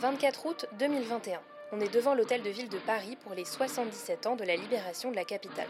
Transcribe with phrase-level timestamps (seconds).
[0.00, 1.40] 24 août 2021.
[1.72, 5.10] On est devant l'hôtel de ville de Paris pour les 77 ans de la libération
[5.10, 5.66] de la capitale.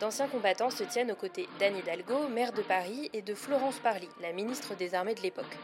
[0.00, 4.10] D'anciens combattants se tiennent aux côtés d'Anne Hidalgo, maire de Paris, et de Florence Parly,
[4.20, 5.56] la ministre des Armées de l'époque.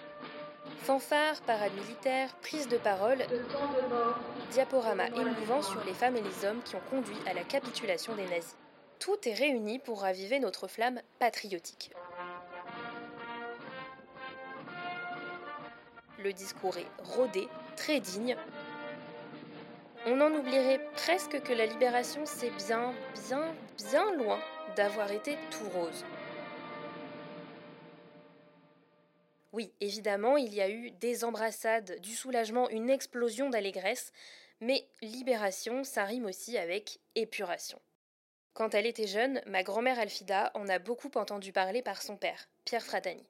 [0.78, 3.18] Fanfare, parade militaire, prise de parole,
[4.50, 8.24] diaporama émouvant sur les femmes et les hommes qui ont conduit à la capitulation des
[8.24, 8.56] nazis.
[8.98, 11.90] Tout est réuni pour raviver notre flamme patriotique.
[16.22, 18.36] Le discours est rodé, très digne.
[20.06, 22.94] On en oublierait presque que la libération, c'est bien,
[23.28, 24.38] bien, bien loin
[24.76, 26.04] d'avoir été tout rose.
[29.52, 34.12] Oui, évidemment, il y a eu des embrassades, du soulagement, une explosion d'allégresse,
[34.60, 37.80] mais libération, ça rime aussi avec épuration.
[38.54, 42.48] Quand elle était jeune, ma grand-mère Alfida en a beaucoup entendu parler par son père,
[42.64, 43.26] Pierre Fratani.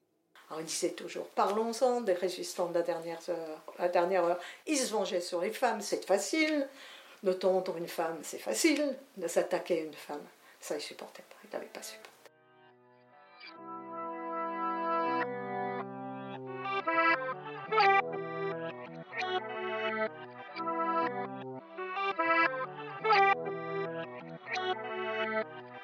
[0.57, 3.61] On disait toujours, parlons-en des résistants de la dernière heure.
[3.79, 6.67] La dernière heure, ils se vengeaient sur les femmes, c'est facile.
[7.23, 8.97] De tondre une femme, c'est facile.
[9.15, 10.25] De s'attaquer à une femme,
[10.59, 11.35] ça, il supportait pas.
[11.45, 12.09] Il n'avait pas supporté.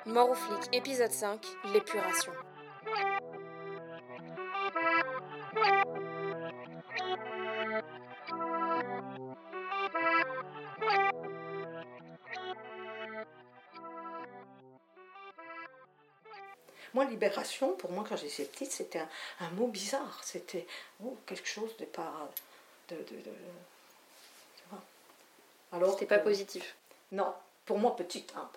[0.05, 2.33] Mort au flic, épisode 5, l'épuration.
[16.93, 19.03] Moi, libération, pour moi, quand j'étais petite, c'était
[19.39, 20.21] un, mot bizarre.
[20.23, 20.65] C'était
[21.03, 22.29] oh, quelque chose de pas.
[22.89, 23.31] De, de, de,
[25.71, 26.75] Alors, c'était pas positif.
[27.11, 27.33] Non,
[27.65, 28.33] pour moi, petite.
[28.35, 28.49] Hein,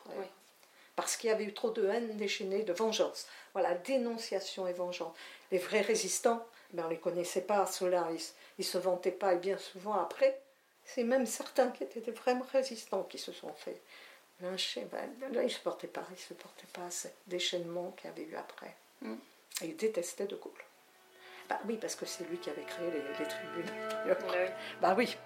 [0.96, 3.26] Parce qu'il y avait eu trop de haine déchaînée, de vengeance.
[3.52, 5.14] Voilà, dénonciation et vengeance.
[5.50, 8.20] Les vrais résistants, ben, on ne les connaissait pas, ceux-là, ils
[8.58, 10.40] ne se vantaient pas, et bien souvent après,
[10.84, 13.80] c'est même certains qui étaient des vrais résistants qui se sont fait
[14.42, 18.34] Ben, là, ils ne supportaient pas, ils supportaient pas ce déchaînement qu'il y avait eu
[18.34, 18.74] après.
[19.00, 19.14] Mm.
[19.62, 20.52] Et ils détestaient De Gaulle.
[21.48, 23.70] Bah oui, parce que c'est lui qui avait créé les, les tribunes.
[24.80, 25.16] bah oui.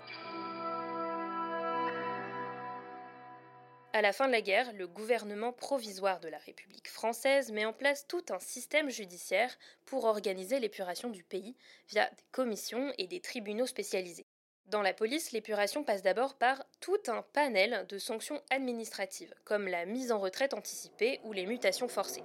[3.96, 7.72] À la fin de la guerre, le gouvernement provisoire de la République française met en
[7.72, 9.56] place tout un système judiciaire
[9.86, 11.56] pour organiser l'épuration du pays
[11.88, 14.25] via des commissions et des tribunaux spécialisés.
[14.68, 19.86] Dans la police, l'épuration passe d'abord par tout un panel de sanctions administratives, comme la
[19.86, 22.24] mise en retraite anticipée ou les mutations forcées.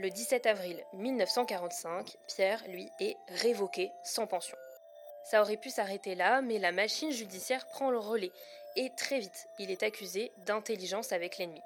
[0.00, 4.56] Le 17 avril 1945, Pierre, lui, est révoqué sans pension.
[5.30, 8.32] Ça aurait pu s'arrêter là, mais la machine judiciaire prend le relais,
[8.74, 11.62] et très vite, il est accusé d'intelligence avec l'ennemi.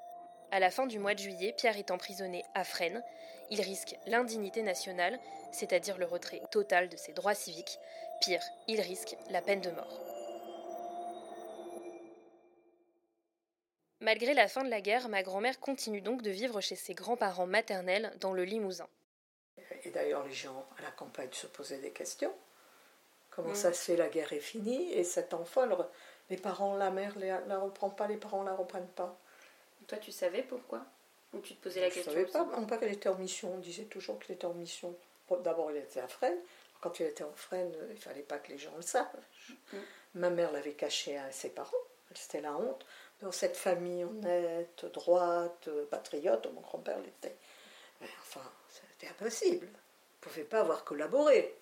[0.57, 3.03] À la fin du mois de juillet, Pierre est emprisonné à Fresnes.
[3.51, 5.19] Il risque l'indignité nationale,
[5.51, 7.77] c'est-à-dire le retrait total de ses droits civiques.
[8.21, 10.01] Pire, il risque la peine de mort.
[13.99, 17.45] Malgré la fin de la guerre, ma grand-mère continue donc de vivre chez ses grands-parents
[17.45, 18.89] maternels dans le Limousin.
[19.83, 22.33] Et d'ailleurs, les gens à la campagne se posaient des questions.
[23.29, 23.55] Comment mm.
[23.55, 25.67] ça se fait, la guerre est finie, et cet enfant,
[26.31, 29.19] les parents, la mère la, la reprend pas, les parents la reprennent pas?
[29.87, 30.85] Toi, tu savais pourquoi
[31.33, 32.57] Ou tu te posais la question Je ne savais pas.
[32.57, 33.53] Mon père, il était en mission.
[33.53, 34.95] On disait toujours qu'il était en mission.
[35.43, 36.39] D'abord, il était à Fresnes.
[36.81, 39.07] Quand il était en Fresnes, il ne fallait pas que les gens le savent.
[39.73, 39.77] Mm.
[40.15, 41.75] Ma mère l'avait caché à ses parents.
[42.13, 42.85] C'était la honte
[43.21, 47.35] dans cette famille honnête, droite, patriote, mon grand-père l'était.
[48.21, 49.67] enfin, c'était impossible.
[49.67, 51.55] Il ne pouvait pas avoir collaboré.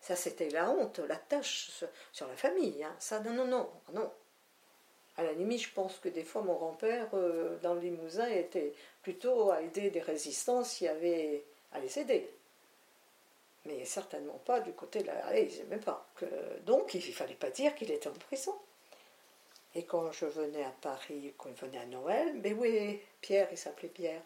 [0.00, 2.82] Ça, c'était la honte, la tâche sur la famille.
[2.82, 2.94] Hein.
[2.98, 4.12] Ça, non, non, non, non.
[5.16, 8.72] À la limite, je pense que des fois, mon grand-père, euh, dans le Limousin, était
[9.02, 12.30] plutôt à aider des résistants s'il y avait à les aider.
[13.66, 15.26] Mais certainement pas du côté de la...
[15.26, 16.06] Allez, ils n'aimaient pas.
[16.16, 16.26] Que...
[16.64, 18.54] Donc, il ne fallait pas dire qu'il était en prison.
[19.74, 23.58] Et quand je venais à Paris, quand il venait à Noël, ben oui, Pierre, il
[23.58, 24.22] s'appelait Pierre.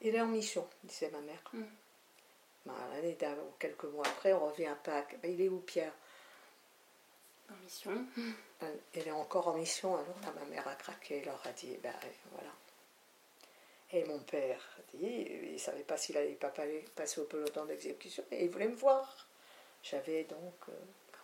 [0.00, 1.42] Il est en mission, disait ma mère.
[1.52, 1.62] Mm.
[2.66, 5.18] Ben, l'année d'avant, quelques mois après, on revient à Pâques.
[5.22, 5.92] Ben, il est où Pierre?
[7.50, 8.06] En mission.
[8.60, 11.78] Ben, il est encore en mission, alors ma mère a craqué, elle leur a dit,
[11.82, 11.94] ben
[12.30, 12.50] voilà.
[13.90, 14.60] Et mon père
[14.92, 16.52] dit, il ne savait pas s'il allait pas
[16.94, 19.26] passer au peloton d'exécution, et il voulait me voir.
[19.82, 20.66] J'avais donc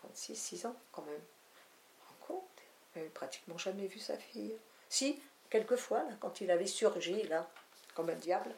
[0.00, 1.20] 46, euh, 6 ans quand même.
[2.96, 4.54] Il pratiquement jamais vu sa fille.
[4.88, 5.20] Si,
[5.50, 7.48] quelquefois, là, quand il avait surgi, là,
[7.94, 8.54] comme un diable,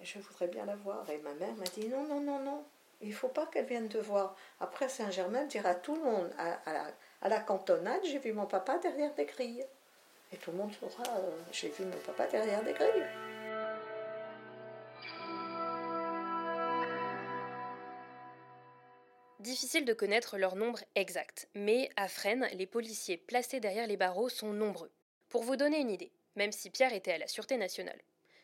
[0.00, 1.08] je voudrais bien la voir.
[1.10, 2.64] Et ma mère m'a dit non, non, non, non,
[3.00, 4.34] il ne faut pas qu'elle vienne te voir.
[4.60, 9.14] Après Saint-Germain, dire à tout le monde, à, la, cantonade, j'ai vu mon papa derrière
[9.14, 9.64] des grilles.
[10.32, 13.06] Et tout le monde saura, euh, j'ai vu mon papa derrière des grilles.
[19.38, 24.28] Difficile de connaître leur nombre exact, mais à Fresnes, les policiers placés derrière les barreaux
[24.28, 24.90] sont nombreux.
[25.28, 28.00] Pour vous donner une idée, même si Pierre était à la Sûreté nationale,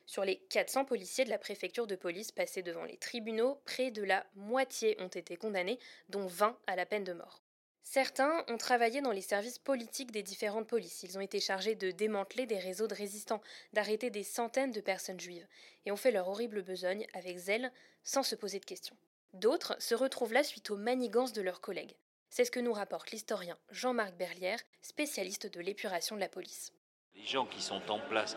[0.06, 4.02] sur les 400 policiers de la préfecture de police passés devant les tribunaux, près de
[4.02, 5.78] la moitié ont été condamnés,
[6.08, 7.42] dont 20 à la peine de mort.
[7.82, 11.02] Certains ont travaillé dans les services politiques des différentes polices.
[11.02, 13.42] Ils ont été chargés de démanteler des réseaux de résistants,
[13.74, 15.46] d'arrêter des centaines de personnes juives,
[15.84, 17.70] et ont fait leur horrible besogne avec zèle,
[18.02, 18.96] sans se poser de questions.
[19.34, 21.94] D'autres se retrouvent là suite aux manigances de leurs collègues.
[22.30, 26.72] C'est ce que nous rapporte l'historien Jean-Marc Berlière, spécialiste de l'épuration de la police.
[27.14, 28.34] Les gens qui sont en place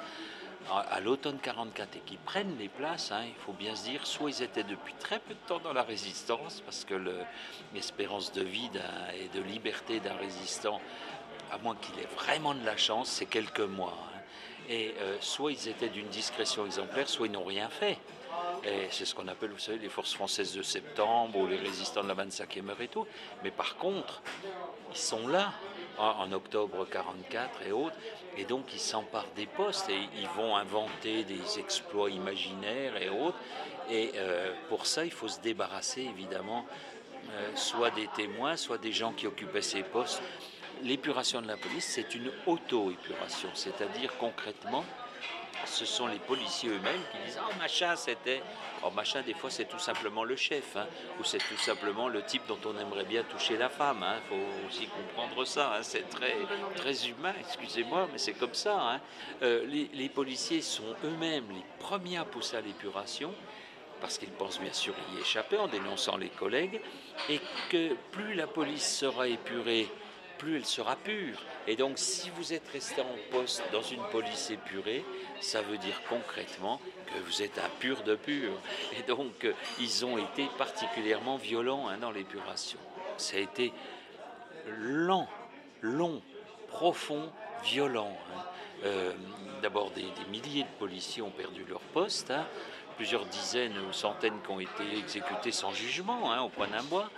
[0.71, 4.29] à l'automne 44 et qui prennent les places, hein, il faut bien se dire, soit
[4.29, 6.95] ils étaient depuis très peu de temps dans la résistance, parce que
[7.73, 8.69] l'espérance de vie
[9.19, 10.81] et de liberté d'un résistant,
[11.51, 13.97] à moins qu'il ait vraiment de la chance, c'est quelques mois.
[13.97, 14.19] Hein.
[14.69, 17.97] Et euh, soit ils étaient d'une discrétion exemplaire, soit ils n'ont rien fait.
[18.63, 22.03] Et c'est ce qu'on appelle, vous savez, les forces françaises de septembre ou les résistants
[22.03, 23.07] de la 25e heure et tout.
[23.43, 24.21] Mais par contre,
[24.91, 25.53] ils sont là
[25.97, 27.95] en octobre 44 et autres,
[28.37, 33.37] et donc ils s'emparent des postes et ils vont inventer des exploits imaginaires et autres.
[33.89, 36.65] Et euh, pour ça, il faut se débarrasser évidemment
[37.31, 40.21] euh, soit des témoins, soit des gens qui occupaient ces postes.
[40.83, 44.85] L'épuration de la police, c'est une auto-épuration, c'est-à-dire concrètement,
[45.67, 48.41] ce sont les policiers eux-mêmes qui disent Oh, machin, c'était.
[48.83, 50.87] Oh, machin, des fois, c'est tout simplement le chef, hein,
[51.19, 53.99] ou c'est tout simplement le type dont on aimerait bien toucher la femme.
[54.01, 54.21] Il hein.
[54.29, 55.73] faut aussi comprendre ça.
[55.75, 55.83] Hein.
[55.83, 56.35] C'est très,
[56.75, 58.99] très humain, excusez-moi, mais c'est comme ça.
[59.41, 63.33] Euh, les policiers sont eux-mêmes les premiers à pousser à l'épuration
[64.01, 66.81] parce qu'ils pensent bien sûr y échapper en dénonçant les collègues,
[67.29, 69.87] et que plus la police sera épurée,
[70.37, 71.37] plus elle sera pure.
[71.67, 75.03] Et donc si vous êtes resté en poste dans une police épurée,
[75.39, 78.51] ça veut dire concrètement que vous êtes un pur de pur.
[78.97, 82.79] Et donc euh, ils ont été particulièrement violents hein, dans l'épuration.
[83.17, 83.73] Ça a été
[84.67, 85.27] lent,
[85.81, 86.21] long,
[86.67, 87.31] profond,
[87.63, 88.15] violent.
[88.35, 88.41] Hein.
[88.85, 89.13] Euh,
[89.61, 92.31] d'abord, des, milliers de policiers ont perdu leur poste.
[92.31, 92.45] Hein
[92.97, 97.09] plusieurs dizaines ou centaines qui ont été exécutés sans jugement au point d'un bois.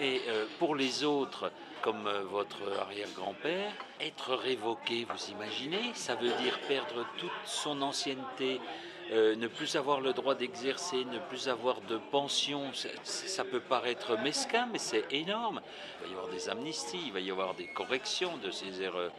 [0.00, 1.52] Et euh, pour les autres,
[1.86, 8.60] comme euh, votre arrière-grand-père, être révoqué, vous imaginez, ça veut dire perdre toute son ancienneté,
[9.12, 12.72] euh, ne plus avoir le droit d'exercer, ne plus avoir de pension,
[13.04, 15.60] ça peut paraître mesquin, mais c'est énorme.
[16.00, 19.12] Il va y avoir des amnisties, il va y avoir des corrections de ces erreurs.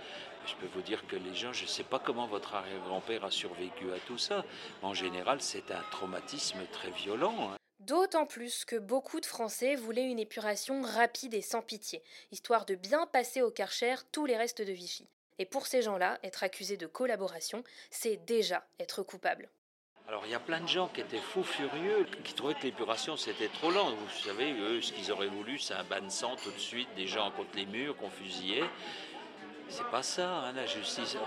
[0.45, 3.31] Je peux vous dire que les gens, je ne sais pas comment votre arrière-grand-père a
[3.31, 4.43] survécu à tout ça.
[4.81, 7.53] En général, c'est un traumatisme très violent.
[7.53, 7.66] Hein.
[7.87, 12.03] D'autant plus que beaucoup de Français voulaient une épuration rapide et sans pitié,
[12.33, 15.07] histoire de bien passer au Karcher tous les restes de Vichy.
[15.39, 19.47] Et pour ces gens-là, être accusé de collaboration, c'est déjà être coupable.
[20.09, 23.15] Alors il y a plein de gens qui étaient fous furieux, qui trouvaient que l'épuration
[23.15, 23.95] c'était trop lent.
[23.95, 26.89] Vous savez, eux, ce qu'ils auraient voulu, c'est un bain de sang tout de suite,
[26.97, 28.65] des gens contre les murs qu'on fusillait.
[29.69, 31.17] C'est pas ça, hein, la justice.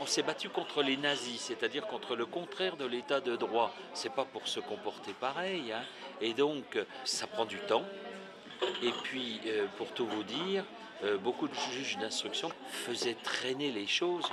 [0.00, 3.74] On s'est battu contre les nazis, c'est-à-dire contre le contraire de l'état de droit.
[3.92, 5.72] C'est pas pour se comporter pareil.
[5.72, 5.82] Hein.
[6.20, 7.84] Et donc, ça prend du temps.
[8.82, 10.64] Et puis, euh, pour tout vous dire,
[11.04, 14.26] euh, beaucoup de juges d'instruction faisaient traîner les choses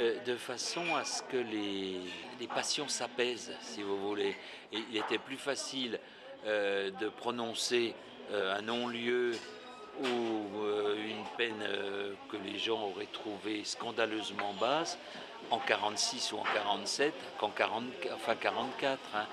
[0.00, 2.00] euh, de façon à ce que les,
[2.48, 4.34] passions s'apaisent, si vous voulez.
[4.72, 6.00] Il était plus facile
[6.46, 7.94] de prononcer
[8.32, 9.32] un non-lieu
[10.00, 10.66] ou
[10.96, 11.64] une peine
[12.30, 14.98] que les gens auraient trouvée scandaleusement basse
[15.50, 18.98] en 46 ou en 47 qu'en 40, enfin 44.
[19.14, 19.26] Hein.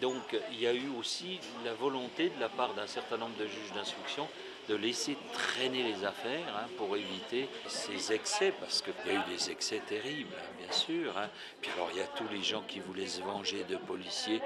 [0.00, 3.46] Donc il y a eu aussi la volonté de la part d'un certain nombre de
[3.46, 4.28] juges d'instruction
[4.68, 9.30] de laisser traîner les affaires hein, pour éviter ces excès, parce qu'il y a eu
[9.30, 11.12] des excès terribles, hein, bien sûr.
[11.60, 14.40] Puis alors il y a tous les gens qui voulaient se venger de policiers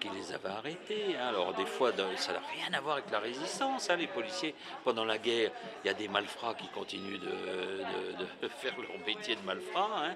[0.00, 1.16] qui les avaient arrêtés.
[1.16, 3.88] Alors des fois, ça n'a rien à voir avec la résistance.
[3.90, 5.50] Les policiers, pendant la guerre,
[5.84, 10.14] il y a des malfrats qui continuent de, faire leur métier de malfrats.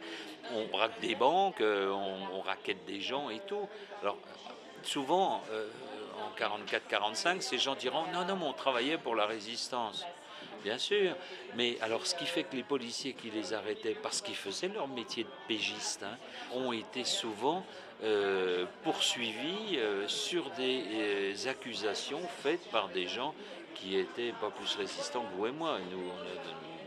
[0.52, 3.68] On braque des banques, euh, on, on, raquette des gens et tout.
[4.02, 4.18] Alors
[4.82, 5.68] souvent, euh,
[6.20, 10.04] en 44-45, ces gens diront non, non, mais on travaillait pour la résistance.
[10.62, 11.16] Bien sûr,
[11.56, 14.88] mais alors ce qui fait que les policiers qui les arrêtaient parce qu'ils faisaient leur
[14.88, 16.16] métier de pégiste hein,
[16.54, 17.64] ont été souvent
[18.02, 23.34] euh, poursuivis euh, sur des accusations faites par des gens
[23.74, 25.78] qui étaient pas plus résistants que vous et moi.
[25.90, 26.10] Nous,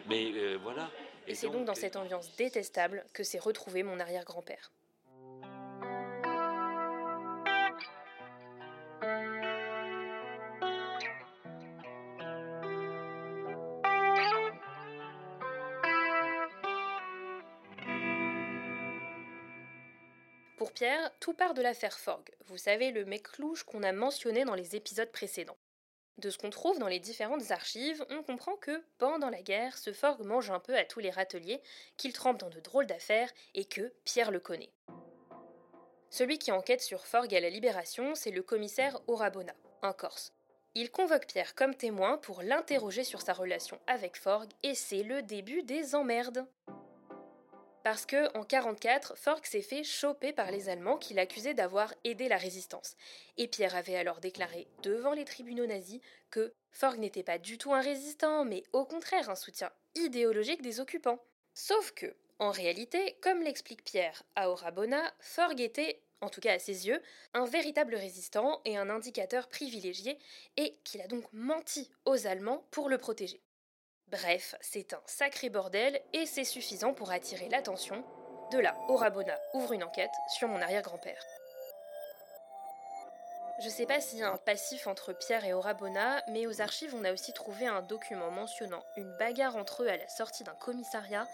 [0.10, 0.89] mais voilà.
[1.27, 4.72] Et c'est donc dans cette ambiance détestable que s'est retrouvé mon arrière-grand-père.
[21.24, 24.75] Tout part de l'affaire Forgue, vous savez, le mec louche qu'on a mentionné dans les
[24.75, 25.56] épisodes précédents.
[26.18, 29.94] De ce qu'on trouve dans les différentes archives, on comprend que, pendant la guerre, ce
[29.94, 31.62] Forgue mange un peu à tous les râteliers,
[31.96, 34.74] qu'il trempe dans de drôles d'affaires et que Pierre le connaît.
[36.10, 40.34] Celui qui enquête sur Forgue à la Libération, c'est le commissaire Orabona, un Corse.
[40.75, 45.22] Il convoque Pierre comme témoin pour l'interroger sur sa relation avec Forgue et c'est le
[45.22, 46.46] début des emmerdes.
[47.84, 52.30] Parce que, en 44, Forgue s'est fait choper par les Allemands qui l'accusaient d'avoir aidé
[52.30, 52.96] la résistance.
[53.38, 56.00] Et Pierre avait alors déclaré devant les tribunaux nazis
[56.32, 60.80] que Forgue n'était pas du tout un résistant, mais au contraire un soutien idéologique des
[60.80, 61.20] occupants.
[61.54, 66.60] Sauf que, en réalité, comme l'explique Pierre à Orabona, Forgue était, en tout cas à
[66.60, 67.02] ses yeux,
[67.34, 70.18] un véritable résistant et un indicateur privilégié,
[70.56, 73.42] et qu'il a donc menti aux Allemands pour le protéger.
[74.13, 78.03] Bref, c'est un sacré bordel et c'est suffisant pour attirer l'attention.
[78.51, 81.25] De là, Orabona ouvre une enquête sur mon arrière-grand-père.
[83.63, 86.93] Je sais pas s'il y a un passif entre Pierre et Orabona, mais aux archives
[86.93, 90.53] on a aussi trouvé un document mentionnant une bagarre entre eux à la sortie d'un
[90.53, 91.27] commissariat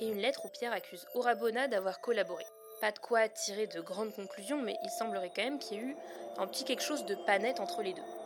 [0.00, 2.44] et une lettre où Pierre accuse Orabona d'avoir collaboré.
[2.80, 5.84] Pas de quoi tirer de grandes conclusions, mais il semblerait quand même qu'il y ait
[5.84, 5.96] eu
[6.38, 8.25] un petit quelque chose de pas net entre les deux.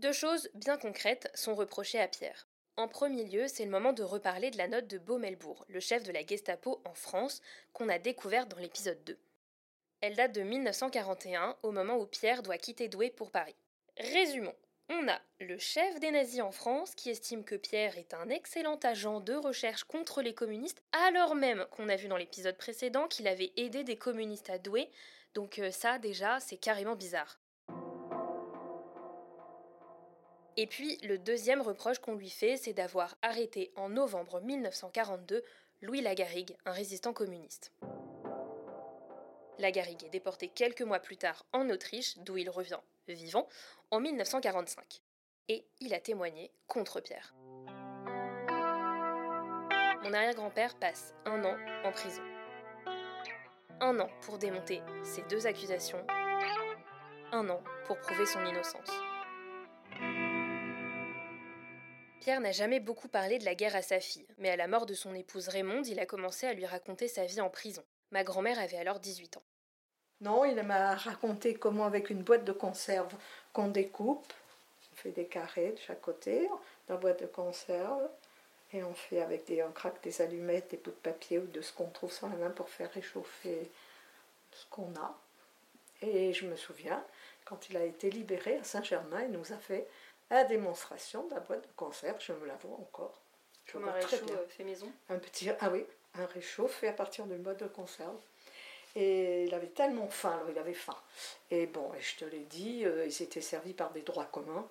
[0.00, 2.48] Deux choses bien concrètes sont reprochées à Pierre.
[2.78, 6.04] En premier lieu, c'est le moment de reparler de la note de Beaumelbourg, le chef
[6.04, 7.42] de la Gestapo en France,
[7.74, 9.18] qu'on a découverte dans l'épisode 2.
[10.00, 13.56] Elle date de 1941, au moment où Pierre doit quitter Douai pour Paris.
[13.98, 14.56] Résumons.
[14.88, 18.78] On a le chef des nazis en France qui estime que Pierre est un excellent
[18.82, 23.28] agent de recherche contre les communistes, alors même qu'on a vu dans l'épisode précédent qu'il
[23.28, 24.90] avait aidé des communistes à Douai,
[25.34, 27.39] donc euh, ça déjà c'est carrément bizarre.
[30.56, 35.42] Et puis, le deuxième reproche qu'on lui fait, c'est d'avoir arrêté en novembre 1942
[35.82, 37.72] Louis Lagarrigue, un résistant communiste.
[39.58, 43.48] Lagarrigue est déporté quelques mois plus tard en Autriche, d'où il revient vivant,
[43.90, 45.02] en 1945.
[45.48, 47.34] Et il a témoigné contre Pierre.
[50.02, 52.22] Mon arrière-grand-père passe un an en prison.
[53.80, 56.04] Un an pour démonter ces deux accusations.
[57.32, 58.90] Un an pour prouver son innocence.
[62.20, 64.84] Pierre n'a jamais beaucoup parlé de la guerre à sa fille, mais à la mort
[64.84, 67.82] de son épouse Raymonde, il a commencé à lui raconter sa vie en prison.
[68.10, 69.42] Ma grand-mère avait alors 18 ans.
[70.20, 73.14] Non, il m'a raconté comment avec une boîte de conserve
[73.54, 74.30] qu'on découpe,
[74.92, 76.46] on fait des carrés de chaque côté
[76.90, 78.06] la boîte de conserve,
[78.74, 81.62] et on fait avec des, on craque des allumettes, des bouts de papier ou de
[81.62, 83.70] ce qu'on trouve sur la main pour faire réchauffer
[84.52, 85.18] ce qu'on a.
[86.02, 87.02] Et je me souviens,
[87.44, 89.86] quand il a été libéré à Saint-Germain, il nous a fait
[90.30, 93.20] la démonstration de la boîte de conserve, je me la vois encore.
[93.70, 95.84] Comme un réchaud euh, fait maison Un petit, ah oui,
[96.14, 98.16] un réchaud fait à partir d'une boîte de conserve.
[98.96, 100.96] Et il avait tellement faim, alors il avait faim.
[101.50, 104.68] Et bon, et je te l'ai dit, euh, il s'était servi par des droits communs.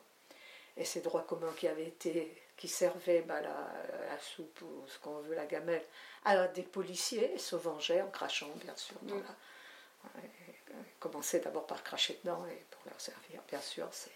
[0.76, 5.20] Et ces droits communs qui avaient été, qui servaient bah, la, soupe ou ce qu'on
[5.20, 5.84] veut, la gamelle,
[6.26, 8.96] à des policiers, se vengeaient en crachant, bien sûr.
[9.04, 9.24] Dans mm.
[11.00, 13.88] commençaient d'abord par cracher dedans et pour leur servir, bien sûr.
[13.92, 14.12] C'est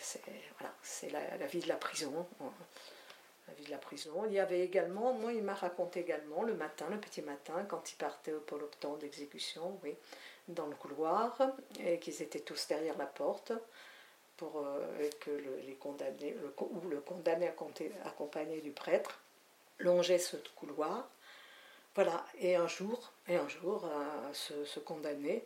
[0.00, 0.22] c'est
[0.58, 2.26] voilà, c'est la, vie de la prison.
[3.48, 4.24] La vie de la prison.
[4.26, 7.92] Il y avait également, moi, il m'a raconté également le matin, le petit matin, quand
[7.92, 8.40] il partait le
[8.80, 9.94] temps d'exécution, oui,
[10.48, 11.36] dans le couloir,
[11.80, 13.52] et qu'ils étaient tous derrière la porte,
[14.36, 15.30] pour euh, que
[15.66, 17.52] les condamnés, le, ou le condamné
[18.04, 19.20] accompagné du prêtre,
[19.78, 21.08] longeait ce couloir.
[21.94, 25.44] Voilà, et un jour, et un jour, euh, ce condamné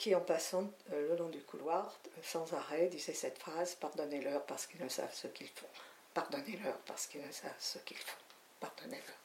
[0.00, 4.66] qui, en passant euh, le long du couloir, sans arrêt, disait cette phrase Pardonnez-leur parce
[4.66, 5.66] qu'ils ne savent ce qu'ils font.
[6.14, 8.16] Pardonnez-leur parce qu'ils ne savent ce qu'ils font.
[8.60, 9.18] Pardonnez-leur.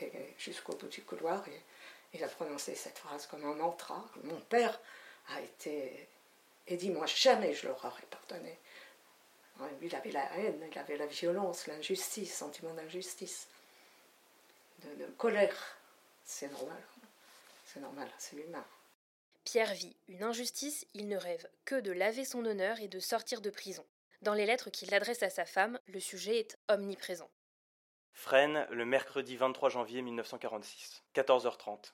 [0.00, 1.44] Et jusqu'au bout du couloir,
[2.14, 4.02] il a prononcé cette phrase comme un mantra.
[4.22, 4.80] Mon père
[5.28, 6.08] a été.
[6.68, 8.58] Et dit Moi, jamais je leur aurais pardonné.
[9.78, 13.46] Lui, il avait la haine, il avait la violence, l'injustice, sentiment d'injustice,
[14.84, 15.76] de colère.
[16.24, 16.82] C'est normal.
[17.66, 18.64] C'est normal, c'est humain.
[19.44, 23.42] Pierre vit une injustice, il ne rêve que de laver son honneur et de sortir
[23.42, 23.84] de prison.
[24.22, 27.30] Dans les lettres qu'il adresse à sa femme, le sujet est omniprésent.
[28.14, 31.92] Fresnes, le mercredi 23 janvier 1946, 14h30.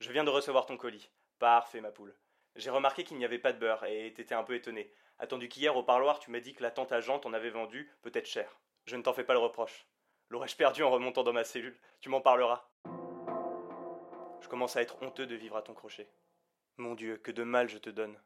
[0.00, 1.10] Je viens de recevoir ton colis.
[1.38, 2.16] Parfait, ma poule.
[2.54, 4.90] J'ai remarqué qu'il n'y avait pas de beurre et t'étais un peu étonné.
[5.18, 8.26] Attendu qu'hier au parloir, tu m'as dit que la tante agente en avait vendu, peut-être
[8.26, 8.58] cher.
[8.86, 9.86] Je ne t'en fais pas le reproche.
[10.30, 11.78] L'aurais-je perdu en remontant dans ma cellule?
[12.00, 12.66] Tu m'en parleras.
[14.40, 16.08] Je commence à être honteux de vivre à ton crochet.
[16.78, 18.18] Mon Dieu, que de mal je te donne.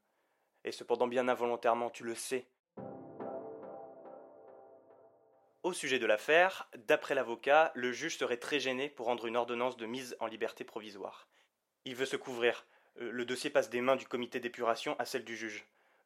[0.65, 2.47] Et cependant bien involontairement, tu le sais.
[5.63, 9.77] Au sujet de l'affaire, d'après l'avocat, le juge serait très gêné pour rendre une ordonnance
[9.77, 11.29] de mise en liberté provisoire.
[11.85, 12.67] Il veut se couvrir.
[13.01, 15.65] Euh, le dossier passe des mains du comité d'épuration à celle du juge.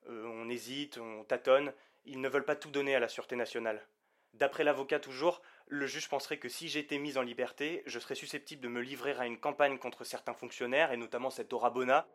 [0.09, 1.73] Euh, on hésite, on tâtonne,
[2.05, 3.87] ils ne veulent pas tout donner à la Sûreté nationale.
[4.35, 8.61] D'après l'avocat toujours, le juge penserait que si j'étais mise en liberté, je serais susceptible
[8.61, 12.07] de me livrer à une campagne contre certains fonctionnaires, et notamment cet Orabona.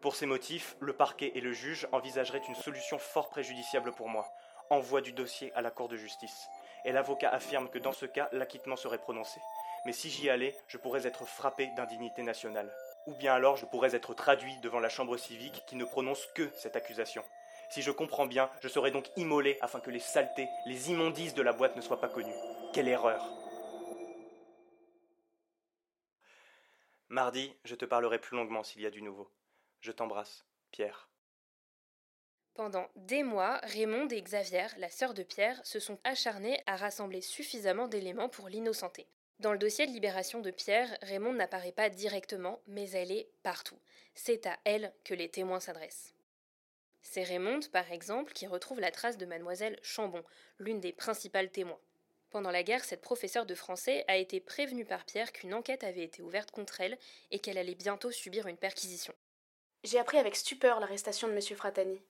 [0.00, 4.26] Pour ces motifs, le parquet et le juge envisageraient une solution fort préjudiciable pour moi,
[4.70, 6.48] envoi du dossier à la Cour de justice.
[6.86, 9.40] Et l'avocat affirme que dans ce cas, l'acquittement serait prononcé.
[9.84, 12.74] Mais si j'y allais, je pourrais être frappé d'indignité nationale.
[13.08, 16.50] Ou bien alors je pourrais être traduit devant la Chambre civique qui ne prononce que
[16.54, 17.22] cette accusation.
[17.68, 21.42] Si je comprends bien, je serai donc immolé afin que les saletés, les immondices de
[21.42, 22.32] la boîte ne soient pas connues.
[22.72, 23.22] Quelle erreur
[27.10, 29.30] Mardi, je te parlerai plus longuement s'il y a du nouveau.
[29.80, 31.08] Je t'embrasse, Pierre.
[32.54, 37.22] Pendant des mois, Raymond et Xavier, la sœur de Pierre, se sont acharnés à rassembler
[37.22, 39.06] suffisamment d'éléments pour l'innocenter.
[39.38, 43.78] Dans le dossier de libération de Pierre, Raymond n'apparaît pas directement, mais elle est partout.
[44.14, 46.14] C'est à elle que les témoins s'adressent.
[47.00, 50.22] C'est Raymond, par exemple, qui retrouve la trace de mademoiselle Chambon,
[50.58, 51.80] l'une des principales témoins.
[52.28, 56.04] Pendant la guerre, cette professeure de français a été prévenue par Pierre qu'une enquête avait
[56.04, 56.98] été ouverte contre elle
[57.30, 59.14] et qu'elle allait bientôt subir une perquisition.
[59.82, 61.40] J'ai appris avec stupeur l'arrestation de M.
[61.56, 62.02] Fratani.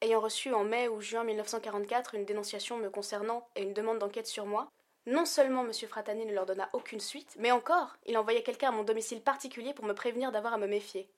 [0.00, 4.26] Ayant reçu en mai ou juin 1944 une dénonciation me concernant et une demande d'enquête
[4.26, 4.68] sur moi,
[5.06, 5.72] non seulement M.
[5.72, 9.72] Fratani ne leur donna aucune suite, mais encore, il envoyait quelqu'un à mon domicile particulier
[9.72, 11.08] pour me prévenir d'avoir à me méfier.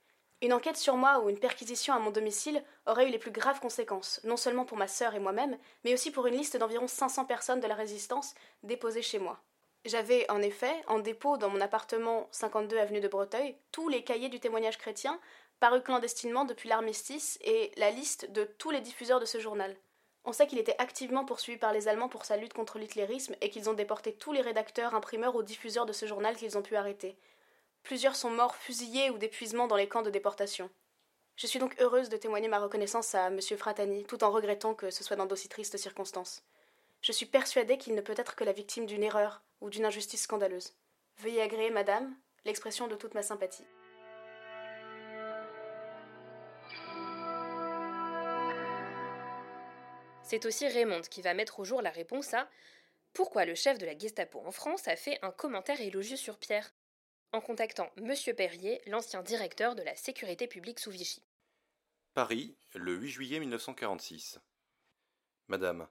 [0.42, 3.61] Une enquête sur moi ou une perquisition à mon domicile aurait eu les plus graves
[3.61, 7.25] conséquences, non seulement pour ma sœur et moi-même, mais aussi pour une liste d'environ 500
[7.25, 9.40] personnes de la résistance déposées chez moi.
[9.87, 14.30] J'avais, en effet, en dépôt dans mon appartement 52 avenue de Breteuil, tous les cahiers
[14.30, 15.20] du témoignage chrétien,
[15.64, 19.75] parus clandestinement depuis l'armistice, et la liste de tous les diffuseurs de ce journal.
[20.26, 23.49] On sait qu'il était activement poursuivi par les Allemands pour sa lutte contre l'hitlérisme et
[23.49, 26.76] qu'ils ont déporté tous les rédacteurs, imprimeurs ou diffuseurs de ce journal qu'ils ont pu
[26.76, 27.16] arrêter.
[27.83, 30.68] Plusieurs sont morts fusillés ou d'épuisement dans les camps de déportation.
[31.37, 33.40] Je suis donc heureuse de témoigner ma reconnaissance à M.
[33.40, 36.42] Fratani, tout en regrettant que ce soit dans d'aussi tristes circonstances.
[37.00, 40.24] Je suis persuadée qu'il ne peut être que la victime d'une erreur ou d'une injustice
[40.24, 40.74] scandaleuse.
[41.20, 43.64] Veuillez agréer, madame, l'expression de toute ma sympathie.
[50.24, 52.48] C'est aussi Raymond qui va mettre au jour la réponse à
[53.12, 56.74] pourquoi le chef de la Gestapo en France a fait un commentaire élogieux sur Pierre?
[57.34, 58.14] en contactant M.
[58.37, 61.20] Perrier, l'ancien directeur de la sécurité publique sous Vichy.
[62.14, 64.38] Paris, le 8 juillet 1946.
[65.48, 65.88] Madame,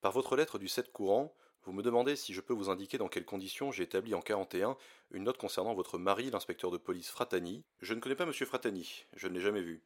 [0.00, 3.06] par votre lettre du 7 courant, vous me demandez si je peux vous indiquer dans
[3.06, 4.76] quelles conditions j'ai établi en 41
[5.12, 7.64] une note concernant votre mari, l'inspecteur de police Fratani.
[7.80, 8.32] Je ne connais pas M.
[8.32, 9.84] Fratani, je ne l'ai jamais vu.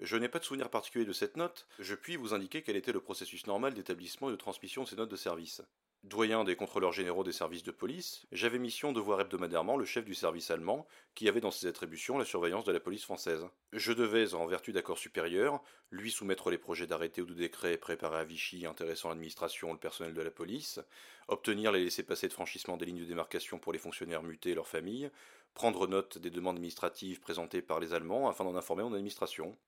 [0.00, 2.90] Je n'ai pas de souvenir particulier de cette note, je puis vous indiquer quel était
[2.90, 5.60] le processus normal d'établissement et de transmission de ces notes de service.
[6.04, 10.06] Doyen des contrôleurs généraux des services de police, j'avais mission de voir hebdomadairement le chef
[10.06, 13.46] du service allemand, qui avait dans ses attributions la surveillance de la police française.
[13.74, 15.60] Je devais, en vertu d'accords supérieurs,
[15.90, 19.78] lui soumettre les projets d'arrêtés ou de décrets préparés à Vichy intéressant l'administration ou le
[19.78, 20.80] personnel de la police,
[21.28, 24.66] obtenir les laissés-passer de franchissement des lignes de démarcation pour les fonctionnaires mutés et leurs
[24.66, 25.10] familles,
[25.52, 29.58] prendre note des demandes administratives présentées par les Allemands afin d'en informer mon administration.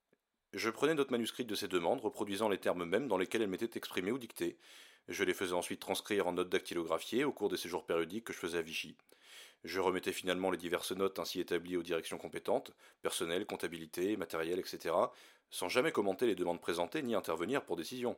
[0.53, 3.79] Je prenais note manuscrite de ces demandes, reproduisant les termes mêmes dans lesquels elles m'étaient
[3.79, 4.59] exprimées ou dictées,
[5.09, 8.39] je les faisais ensuite transcrire en notes dactylographiées au cours des séjours périodiques que je
[8.39, 8.97] faisais à Vichy.
[9.65, 14.95] Je remettais finalement les diverses notes ainsi établies aux directions compétentes, personnel, comptabilité, matériel, etc.,
[15.51, 18.17] sans jamais commenter les demandes présentées ni intervenir pour décision.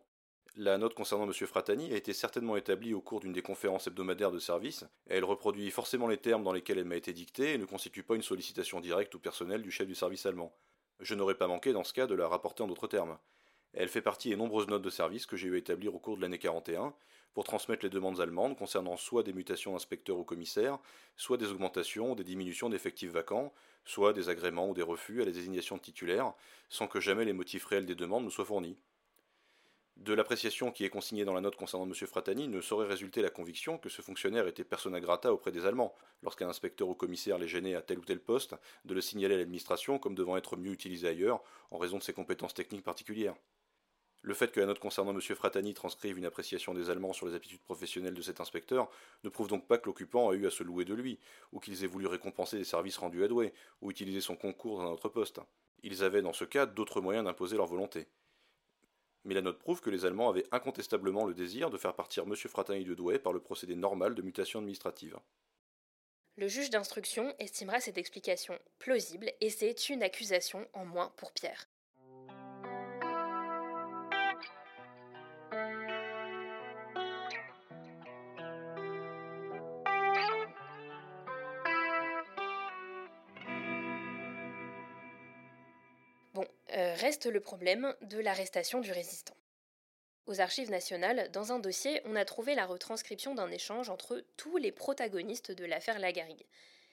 [0.57, 1.33] La note concernant M.
[1.33, 5.71] Fratani a été certainement établie au cours d'une des conférences hebdomadaires de service, elle reproduit
[5.71, 8.81] forcément les termes dans lesquels elle m'a été dictée et ne constitue pas une sollicitation
[8.81, 10.53] directe ou personnelle du chef du service allemand.
[11.01, 13.19] Je n'aurais pas manqué dans ce cas de la rapporter en d'autres termes.
[13.73, 16.17] Elle fait partie des nombreuses notes de service que j'ai eu à établir au cours
[16.17, 16.95] de l'année 41
[17.33, 20.79] pour transmettre les demandes allemandes concernant soit des mutations d'inspecteurs ou commissaires,
[21.17, 23.53] soit des augmentations ou des diminutions d'effectifs vacants,
[23.85, 26.33] soit des agréments ou des refus à la désignation de titulaires,
[26.69, 28.79] sans que jamais les motifs réels des demandes nous soient fournis.
[29.97, 31.95] De l'appréciation qui est consignée dans la note concernant M.
[31.95, 35.95] Fratani ne saurait résulter la conviction que ce fonctionnaire était persona grata auprès des Allemands,
[36.23, 39.39] lorsqu'un inspecteur ou commissaire les gênait à tel ou tel poste, de le signaler à
[39.39, 43.37] l'administration comme devant être mieux utilisé ailleurs en raison de ses compétences techniques particulières.
[44.21, 45.21] Le fait que la note concernant M.
[45.21, 48.91] Fratani transcrive une appréciation des Allemands sur les aptitudes professionnelles de cet inspecteur
[49.23, 51.21] ne prouve donc pas que l'occupant a eu à se louer de lui,
[51.53, 54.89] ou qu'ils aient voulu récompenser des services rendus à Douai, ou utiliser son concours dans
[54.89, 55.41] un autre poste.
[55.83, 58.09] Ils avaient dans ce cas d'autres moyens d'imposer leur volonté.
[59.25, 62.35] Mais la note prouve que les Allemands avaient incontestablement le désir de faire partir M.
[62.35, 65.19] Fratani de Douai par le procédé normal de mutation administrative.
[66.37, 71.69] Le juge d'instruction estimera cette explication plausible et c'est une accusation en moins pour Pierre.
[86.95, 89.37] Reste le problème de l'arrestation du résistant.
[90.27, 94.57] Aux archives nationales, dans un dossier, on a trouvé la retranscription d'un échange entre tous
[94.57, 96.47] les protagonistes de l'affaire Lagarigue.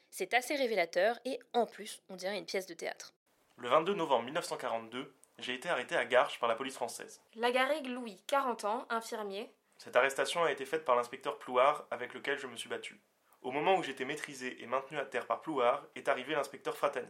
[0.09, 3.13] C'est assez révélateur et en plus, on dirait une pièce de théâtre.
[3.55, 7.21] Le 22 novembre 1942, j'ai été arrêté à Garches par la police française.
[7.35, 9.49] Lagarigue Louis, 40 ans, infirmier.
[9.77, 12.99] Cette arrestation a été faite par l'inspecteur Plouard avec lequel je me suis battu.
[13.41, 17.07] Au moment où j'étais maîtrisé et maintenu à terre par Plouard, est arrivé l'inspecteur Fratani.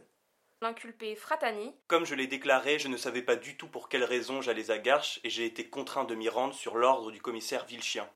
[0.62, 1.74] L'inculpé Fratani.
[1.88, 4.78] Comme je l'ai déclaré, je ne savais pas du tout pour quelle raison j'allais à
[4.78, 8.08] Garches et j'ai été contraint de m'y rendre sur l'ordre du commissaire Vilchien.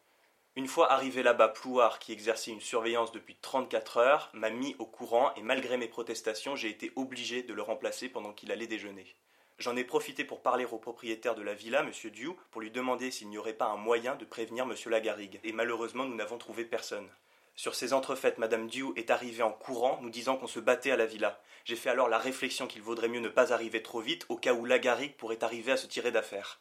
[0.54, 4.86] Une fois arrivé là-bas, Plouard, qui exerçait une surveillance depuis 34 heures, m'a mis au
[4.86, 9.16] courant et malgré mes protestations, j'ai été obligé de le remplacer pendant qu'il allait déjeuner.
[9.58, 11.90] J'en ai profité pour parler au propriétaire de la villa, M.
[12.12, 14.74] Diou, pour lui demander s'il n'y aurait pas un moyen de prévenir M.
[14.86, 15.40] Lagarigue.
[15.42, 17.08] Et malheureusement, nous n'avons trouvé personne.
[17.56, 20.96] Sur ces entrefaites, Madame Diou est arrivée en courant, nous disant qu'on se battait à
[20.96, 21.40] la villa.
[21.64, 24.52] J'ai fait alors la réflexion qu'il vaudrait mieux ne pas arriver trop vite, au cas
[24.52, 26.60] où Lagarigue pourrait arriver à se tirer d'affaire.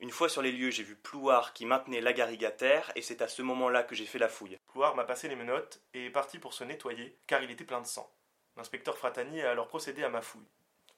[0.00, 3.22] Une fois sur les lieux, j'ai vu Plouard qui maintenait Lagarigue à terre, et c'est
[3.22, 4.58] à ce moment-là que j'ai fait la fouille.
[4.68, 7.80] Plouard m'a passé les menottes et est parti pour se nettoyer, car il était plein
[7.80, 8.12] de sang.
[8.58, 10.46] L'inspecteur Fratani a alors procédé à ma fouille.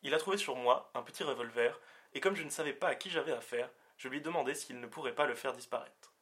[0.02, 1.78] Il a trouvé sur moi un petit revolver,
[2.14, 4.86] et comme je ne savais pas à qui j'avais affaire, je lui ai s'il ne
[4.86, 6.12] pourrait pas le faire disparaître.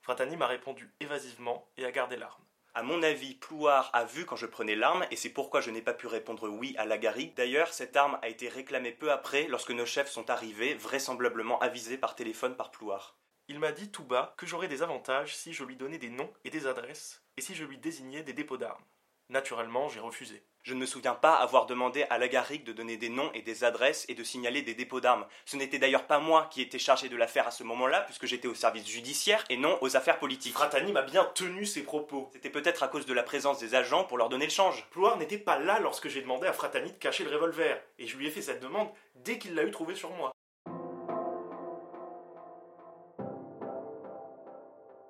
[0.00, 2.42] Fratani m'a répondu évasivement et a gardé l'arme.
[2.74, 5.82] À mon avis, Plouard a vu quand je prenais l'arme, et c'est pourquoi je n'ai
[5.82, 7.34] pas pu répondre oui à Lagarigue.
[7.34, 11.98] D'ailleurs, cette arme a été réclamée peu après, lorsque nos chefs sont arrivés, vraisemblablement avisés
[11.98, 13.18] par téléphone par Plouard.
[13.48, 16.32] Il m'a dit tout bas que j'aurais des avantages si je lui donnais des noms
[16.44, 18.84] et des adresses, et si je lui désignais des dépôts d'armes.
[19.28, 20.42] Naturellement, j'ai refusé.
[20.64, 23.64] Je ne me souviens pas avoir demandé à Lagarigue de donner des noms et des
[23.64, 25.26] adresses et de signaler des dépôts d'armes.
[25.44, 28.46] Ce n'était d'ailleurs pas moi qui étais chargé de l'affaire à ce moment-là, puisque j'étais
[28.46, 30.52] au service judiciaire et non aux affaires politiques.
[30.52, 32.30] Fratani m'a bien tenu ses propos.
[32.32, 34.86] C'était peut-être à cause de la présence des agents pour leur donner le change.
[34.90, 38.16] Plouard n'était pas là lorsque j'ai demandé à Fratani de cacher le revolver, et je
[38.16, 40.30] lui ai fait cette demande dès qu'il l'a eu trouvé sur moi.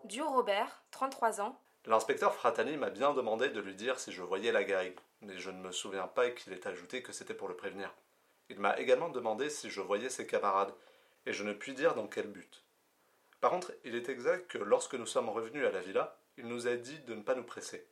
[0.05, 1.62] Dieu Robert, 33 ans.
[1.87, 5.51] L'inspecteur Fratani m'a bien demandé de lui dire si je voyais la Lagarigue, mais je
[5.51, 7.93] ne me souviens pas qu'il ait ajouté que c'était pour le prévenir.
[8.51, 10.73] Il m'a également demandé si je voyais ses camarades,
[11.27, 12.63] et je ne puis dire dans quel but.
[13.41, 16.69] Par contre, il est exact que lorsque nous sommes revenus à la villa, il nous
[16.69, 17.85] a dit de ne pas nous presser.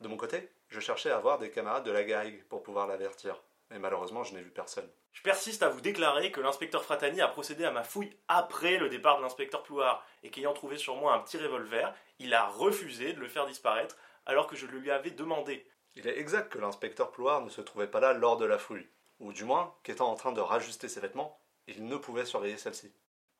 [0.00, 3.42] De mon côté, je cherchais à voir des camarades de la Garrigue pour pouvoir l'avertir,
[3.72, 4.88] mais malheureusement je n'ai vu personne.
[5.12, 8.88] Je persiste à vous déclarer que l'inspecteur Fratani a procédé à ma fouille après le
[8.88, 13.12] départ de l'inspecteur Plouard, et qu'ayant trouvé sur moi un petit revolver, il a refusé
[13.12, 15.66] de le faire disparaître alors que je le lui avais demandé.
[15.94, 18.88] Il est exact que l'inspecteur Plouard ne se trouvait pas là lors de la fouille,
[19.18, 22.94] ou du moins qu'étant en train de rajuster ses vêtements, il ne pouvait surveiller celle-ci.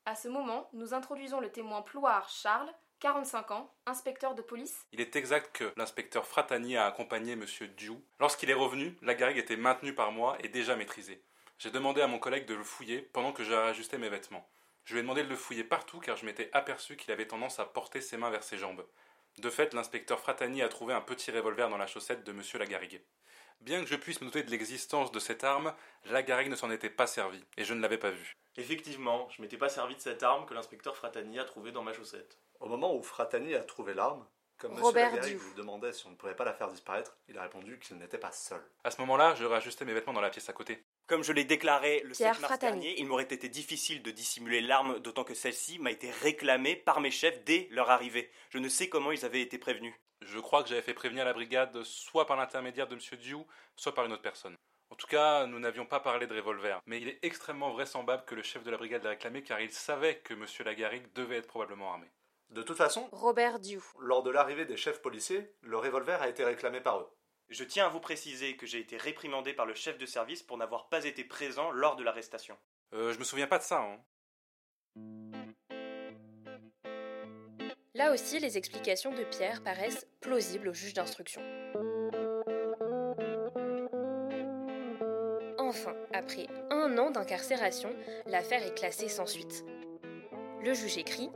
[0.05, 4.87] À ce moment, nous introduisons le témoin Plouard Charles, 45 ans, inspecteur de police.
[4.93, 7.45] Il est exact que l'inspecteur Fratani a accompagné M.
[7.77, 8.01] Diou.
[8.21, 11.21] Lorsqu'il est revenu, la garrigue était maintenue par moi et déjà maîtrisée.
[11.59, 14.49] J'ai demandé à mon collègue de le fouiller pendant que je rajustais mes vêtements.
[14.85, 17.59] Je lui ai demandé de le fouiller partout car je m'étais aperçu qu'il avait tendance
[17.59, 18.87] à porter ses mains vers ses jambes.
[19.38, 22.41] De fait, l'inspecteur Fratani a trouvé un petit revolver dans la chaussette de M.
[22.55, 23.03] Lagarrigue.
[23.62, 25.72] Bien que je puisse me douter de l'existence de cette arme,
[26.07, 28.37] Lagarrigue ne s'en était pas servi, et je ne l'avais pas vue.
[28.57, 31.92] Effectivement, je m'étais pas servi de cette arme que l'inspecteur Fratani a trouvée dans ma
[31.92, 32.38] chaussette.
[32.59, 34.27] Au moment où Fratani a trouvé l'arme,
[34.59, 34.83] comme M.
[34.83, 35.48] Robert Lagarrigue Diou.
[35.48, 38.18] lui demandait si on ne pouvait pas la faire disparaître, il a répondu qu'il n'était
[38.18, 38.61] pas seul.
[38.83, 40.85] À ce moment-là, je rajustais mes vêtements dans la pièce à côté.
[41.07, 42.81] Comme je l'ai déclaré le Pierre 7 mars Fratani.
[42.81, 47.01] dernier, il m'aurait été difficile de dissimuler l'arme, d'autant que celle-ci m'a été réclamée par
[47.01, 48.29] mes chefs dès leur arrivée.
[48.51, 49.94] Je ne sais comment ils avaient été prévenus.
[50.25, 53.19] Je crois que j'avais fait prévenir la brigade soit par l'intermédiaire de M.
[53.19, 54.57] Diou, soit par une autre personne.
[54.91, 58.35] En tout cas, nous n'avions pas parlé de revolver, mais il est extrêmement vraisemblable que
[58.35, 60.45] le chef de la brigade l'ait réclamé car il savait que M.
[60.65, 62.07] Lagarrigue devait être probablement armé.
[62.51, 63.83] De toute façon, Robert Diou.
[63.99, 67.09] lors de l'arrivée des chefs policiers, le revolver a été réclamé par eux.
[67.49, 70.59] Je tiens à vous préciser que j'ai été réprimandé par le chef de service pour
[70.59, 72.59] n'avoir pas été présent lors de l'arrestation.
[72.93, 75.41] Euh, je me souviens pas de ça, hein.
[77.94, 81.42] Là aussi, les explications de Pierre paraissent plausibles au juge d'instruction.
[85.59, 87.90] Enfin, après un an d'incarcération,
[88.26, 89.66] l'affaire est classée sans suite.
[90.62, 91.28] Le juge écrit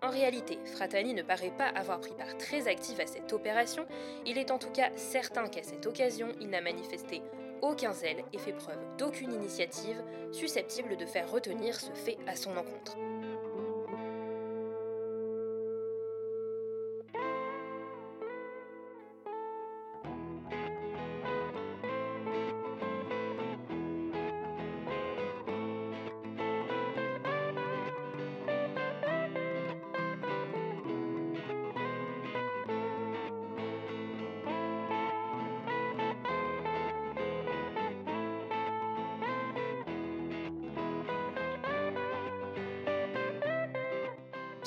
[0.00, 3.84] En réalité, Fratani ne paraît pas avoir pris part très active à cette opération.
[4.24, 7.20] Il est en tout cas certain qu'à cette occasion, il n'a manifesté
[7.60, 10.02] aucun zèle et fait preuve d'aucune initiative
[10.32, 12.96] susceptible de faire retenir ce fait à son encontre.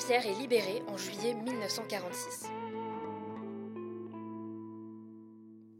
[0.06, 2.44] Pierre est libéré en juillet 1946.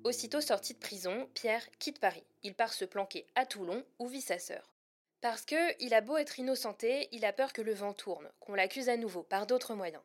[0.03, 2.25] Aussitôt sorti de prison, Pierre quitte Paris.
[2.43, 4.73] Il part se planquer à Toulon où vit sa sœur.
[5.21, 8.57] Parce que, il a beau être innocenté, il a peur que le vent tourne, qu'on
[8.57, 10.03] l'accuse à nouveau par d'autres moyens.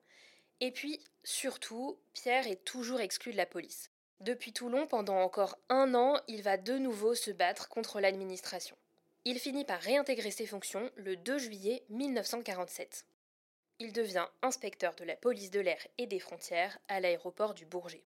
[0.60, 3.90] Et puis, surtout, Pierre est toujours exclu de la police.
[4.20, 8.78] Depuis Toulon, pendant encore un an, il va de nouveau se battre contre l'administration.
[9.26, 13.08] Il finit par réintégrer ses fonctions le 2 juillet 1947.
[13.84, 18.06] Il devient inspecteur de la police de l'air et des frontières à l'aéroport du Bourget.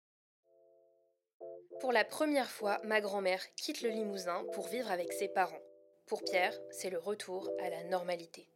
[1.80, 5.58] Pour la première fois, ma grand-mère quitte le Limousin pour vivre avec ses parents.
[6.06, 8.48] Pour Pierre, c'est le retour à la normalité.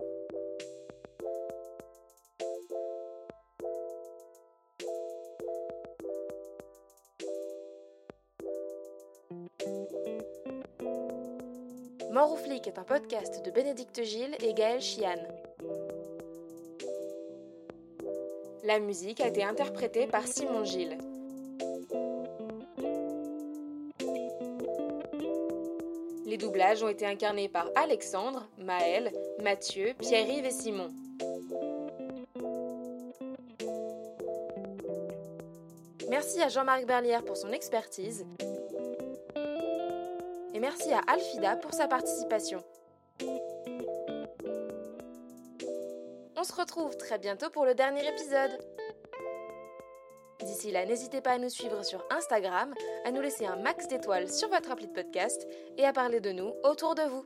[12.12, 15.49] Mort est un podcast de Bénédicte Gilles et Gaël Chian.
[18.70, 20.96] La musique a été interprétée par Simon Gilles.
[26.24, 30.86] Les doublages ont été incarnés par Alexandre, Maël, Mathieu, Pierre-Yves et Simon.
[36.08, 38.24] Merci à Jean-Marc Berlière pour son expertise.
[40.54, 42.62] Et merci à Alfida pour sa participation.
[46.40, 48.58] On se retrouve très bientôt pour le dernier épisode.
[50.40, 52.72] D'ici là, n'hésitez pas à nous suivre sur Instagram,
[53.04, 56.32] à nous laisser un max d'étoiles sur votre appli de podcast et à parler de
[56.32, 57.24] nous autour de vous.